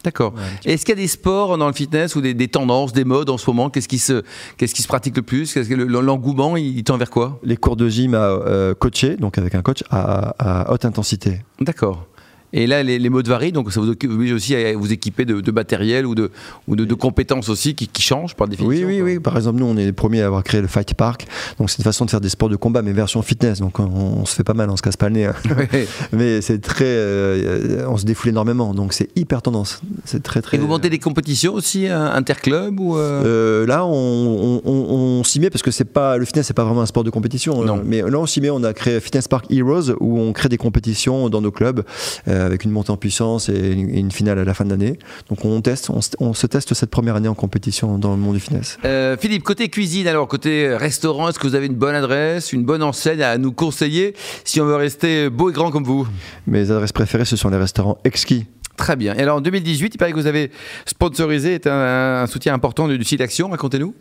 D'accord. 0.03 0.34
Est-ce 0.63 0.86
qu'il 0.86 0.96
y 0.96 0.98
a 0.98 1.01
des 1.01 1.08
sports 1.08 1.58
dans 1.58 1.68
le 1.68 1.74
fitness 1.74 2.15
ou 2.15 2.22
des, 2.22 2.34
des 2.34 2.48
tendances, 2.48 2.94
des 2.94 3.03
modes 3.03 3.29
en 3.29 3.38
ce 3.38 3.50
moment? 3.50 3.70
Qu'est-ce 3.70 3.88
qui 3.89 4.00
se, 4.00 4.24
qu'est-ce 4.58 4.74
qui 4.74 4.82
se 4.82 4.88
pratique 4.88 5.15
le 5.18 5.24
plus? 5.24 5.56
Le- 5.56 5.86
l'engouement, 5.86 6.56
il, 6.56 6.77
il 6.77 6.84
tend 6.84 6.98
vers 6.98 7.10
quoi? 7.10 7.39
Les 7.44 7.58
cours 7.58 7.75
de 7.75 7.89
gym 7.89 8.13
à 8.13 8.27
euh, 8.29 8.74
coacher, 8.74 9.18
donc 9.18 9.38
avec 9.38 9.56
un 9.56 9.62
coach 9.62 9.84
à, 9.89 10.36
à 10.39 10.72
haute 10.72 10.86
intensité. 10.86 11.41
D'accord. 11.60 12.06
Et 12.51 12.65
là, 12.68 12.82
les, 12.84 12.98
les 13.00 13.10
modes 13.10 13.27
varient, 13.27 13.51
donc 13.51 13.72
ça 13.72 13.79
vous 13.79 13.89
oblige 13.89 14.32
aussi 14.34 14.56
à 14.56 14.75
vous 14.75 14.91
équiper 14.91 15.25
de, 15.25 15.39
de 15.41 15.51
matériel 15.51 16.06
ou 16.06 16.15
de, 16.15 16.32
ou 16.68 16.75
de, 16.75 16.84
de 16.86 16.94
compétences 16.96 17.48
aussi 17.50 17.75
qui, 17.75 17.88
qui 17.88 18.01
changent 18.01 18.36
par 18.36 18.48
définition. 18.48 18.88
Oui, 18.88 19.01
oui, 19.01 19.13
oui. 19.13 19.20
Par 19.20 19.36
exemple, 19.38 19.60
nous, 19.60 19.65
on 19.68 19.77
est 19.77 19.86
les 19.86 19.91
premiers 19.94 20.22
à 20.22 20.25
avoir 20.27 20.44
créé 20.44 20.60
le 20.62 20.68
Fight 20.68 20.94
Park. 20.96 21.27
Donc, 21.60 21.70
c'est 21.70 21.77
une 21.77 21.84
façon 21.84 22.06
de 22.06 22.10
faire 22.10 22.22
des 22.22 22.29
sports 22.29 22.50
de 22.50 22.56
combat, 22.56 22.82
mais 22.82 22.91
version 22.91 23.22
fitness. 23.22 23.60
Donc, 23.60 23.79
on, 23.79 23.84
on 23.86 24.25
se 24.25 24.36
fait 24.36 24.44
pas 24.44 24.53
mal, 24.56 24.70
on 24.70 24.77
se 24.77 24.82
casse 24.82 24.98
pas 24.98 25.10
le 25.10 25.15
nez. 25.15 25.25
hein. 25.25 25.36
Mais 26.12 26.41
c'est 26.41 26.60
très. 26.60 26.86
euh, 26.86 27.86
on 27.88 27.98
se 27.98 28.06
défoule 28.06 28.29
énormément. 28.29 28.74
Donc, 28.74 28.94
c'est 28.94 29.10
hyper 29.15 29.41
tendance. 29.41 29.82
C'est 30.06 30.24
très, 30.24 30.41
très. 30.41 30.58
Et 30.58 30.60
vous 30.60 30.68
montez 30.68 30.89
des 30.89 31.00
compétitions 31.00 31.53
aussi, 31.53 31.88
euh, 31.88 32.12
interclub 32.12 32.79
ou 32.79 32.98
euh, 32.98 33.22
Euh, 33.25 33.65
là, 33.68 33.86
on, 33.86 33.91
on- 33.91 34.62
on- 34.65 34.86
on 35.19 35.23
s'y 35.23 35.39
met 35.39 35.49
parce 35.49 35.61
que 35.61 35.71
c'est 35.71 35.85
pas 35.85 36.17
le 36.17 36.25
fitness, 36.25 36.47
c'est 36.47 36.53
pas 36.53 36.63
vraiment 36.63 36.81
un 36.81 36.85
sport 36.85 37.03
de 37.03 37.09
compétition. 37.09 37.63
Non. 37.63 37.77
euh, 37.77 37.81
Mais 37.85 38.01
là, 38.01 38.17
on 38.19 38.25
s'y 38.25 38.41
met. 38.41 38.49
On 38.49 38.63
a 38.63 38.73
créé 38.73 38.99
Fitness 38.99 39.27
Park 39.27 39.45
Heroes 39.51 39.91
où 39.99 40.19
on 40.19 40.33
crée 40.33 40.49
des 40.49 40.57
compétitions 40.57 41.29
dans 41.29 41.41
nos 41.41 41.51
clubs 41.51 41.83
euh, 42.27 42.45
avec 42.45 42.63
une 42.63 42.71
montée 42.71 42.91
en 42.91 42.97
puissance 42.97 43.49
et 43.49 43.71
une, 43.71 44.11
finale 44.11 44.39
à 44.39 44.43
la 44.43 44.53
fin 44.53 44.65
de 44.65 44.69
l'année. 44.69 44.97
Donc, 45.29 45.45
on 45.45 45.61
teste, 45.61 45.89
on, 45.89 46.01
se- 46.01 46.09
on 46.19 46.33
se 46.33 46.47
teste 46.47 46.73
cette 46.73 46.89
première 46.89 47.15
année 47.15 47.27
en 47.27 47.35
compétition 47.35 47.97
dans 47.97 48.11
le 48.11 48.17
monde 48.17 48.35
du 48.35 48.39
fitness. 48.39 48.77
Euh, 48.85 49.17
Philippe, 49.19 49.43
côté 49.43 49.69
cuisine, 49.69 50.07
alors 50.07 50.27
côté 50.27 50.75
restaurant, 50.75 51.29
est-ce 51.29 51.38
que 51.39 51.47
vous 51.47 51.55
avez 51.55 51.67
une 51.67 51.75
bonne 51.75 51.95
adresse, 51.95 52.53
une 52.53 52.63
bonne 52.63 52.81
enseigne 52.83 53.21
à 53.21 53.38
nous 53.38 53.51
conseiller 53.51 54.13
si 54.45 54.61
on 54.61 54.65
veut 54.65 54.75
rester 54.75 55.29
beau 55.29 55.49
et 55.49 55.53
grand 55.53 55.71
comme 55.71 55.83
vous? 55.83 56.07
Mes 56.47 56.71
adresses 56.71 56.91
préférées, 56.93 57.25
ce 57.25 57.35
sont 57.35 57.49
les 57.49 57.57
restaurants 57.57 57.97
exquis. 58.03 58.45
Très 58.77 58.95
bien. 58.95 59.13
Et 59.15 59.21
alors 59.21 59.38
en 59.38 59.41
2018, 59.41 59.95
il 59.95 59.97
paraît 59.97 60.11
que 60.13 60.17
vous 60.17 60.27
avez 60.27 60.51
sponsorisé, 60.85 61.53
est 61.55 61.67
un, 61.67 62.21
un 62.23 62.27
soutien 62.27 62.53
important 62.53 62.88
du, 62.88 62.97
du 62.97 63.03
site 63.03 63.21
Action, 63.21 63.49
racontez-nous. 63.49 63.93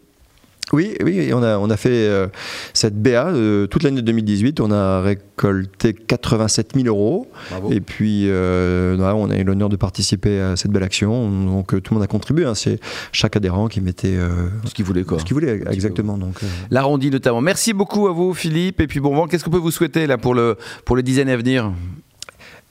Oui, 0.73 0.95
oui, 1.03 1.31
on 1.33 1.43
a, 1.43 1.57
on 1.59 1.71
a 1.71 1.77
fait 1.79 1.89
euh, 2.09 2.27
cette 2.75 3.01
BA 3.01 3.29
euh, 3.29 3.67
toute 3.67 3.83
l'année 3.83 4.03
2018. 4.03 4.61
On 4.61 4.71
a 4.71 5.01
récolté 5.01 5.95
87 5.95 6.73
000 6.75 6.87
euros. 6.89 7.27
Bravo. 7.51 7.73
Et 7.73 7.81
puis, 7.81 8.25
euh, 8.29 8.97
on 8.99 9.31
a 9.31 9.37
eu 9.39 9.45
l'honneur 9.45 9.69
de 9.71 9.77
participer 9.77 10.41
à 10.41 10.57
cette 10.57 10.71
belle 10.71 10.83
action. 10.83 11.31
Donc, 11.47 11.69
tout 11.83 11.93
le 11.93 11.95
monde 11.95 12.05
a 12.05 12.07
contribué. 12.07 12.45
hein. 12.45 12.55
C'est 12.55 12.81
chaque 13.13 13.37
adhérent 13.37 13.69
qui 13.69 13.81
mettait 13.81 14.19
Ce 14.67 14.75
qu'il 14.75 14.85
voulait 14.85 15.05
quoi. 15.05 15.19
ce 15.19 15.25
qu'il 15.25 15.35
voulait, 15.35 15.63
exactement. 15.71 16.19
Donc, 16.19 16.39
L'arrondi 16.71 17.11
notamment. 17.11 17.41
Merci 17.41 17.73
beaucoup 17.73 18.07
à 18.09 18.13
vous 18.13 18.35
Philippe. 18.35 18.81
Et 18.81 18.87
puis 18.87 19.01
bon 19.01 19.15
vent, 19.15 19.27
qu'est-ce 19.27 19.45
qu'on 19.45 19.51
peut 19.51 19.57
vous 19.59 19.71
souhaiter 19.71 20.07
là 20.07 20.19
pour, 20.19 20.35
le, 20.35 20.57
pour 20.85 20.97
les 20.97 21.03
dizaines 21.03 21.29
à 21.31 21.37
venir? 21.37 21.73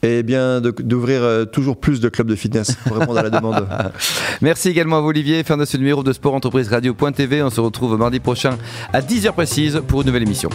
Et 0.04 0.24
bien, 0.24 0.62
de- 0.62 0.72
d'ouvrir 0.78 1.22
euh, 1.24 1.46
toujours 1.46 1.78
plus 1.80 2.00
de 2.00 2.10
clubs 2.10 2.28
de 2.28 2.36
fitness 2.36 2.76
pour 2.86 2.98
répondre 2.98 3.20
à 3.20 3.24
la 3.24 3.30
demande. 3.30 3.68
Merci 4.42 4.70
également 4.70 4.98
à 4.98 5.02
vous 5.02 5.08
Olivier. 5.08 5.44
Fin 5.44 5.58
de 5.58 5.66
ce 5.66 5.78
numéro 5.78 6.04
de 6.04 6.14
Sport 6.14 6.34
Entreprise 6.36 6.70
Radio.tv. 6.70 7.42
On 7.44 7.50
se 7.50 7.60
retrouve 7.62 7.98
mardi 7.98 8.20
prochain 8.20 8.58
à 8.94 9.02
10h 9.02 9.32
précise 9.34 9.82
pour 9.88 10.02
une 10.02 10.08
nouvelle 10.08 10.24
émission. 10.24 10.50